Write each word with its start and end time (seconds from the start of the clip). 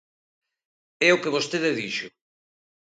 É 1.07 1.09
o 1.15 1.21
que 1.21 1.33
vostede 1.35 1.75
dixo. 1.79 2.07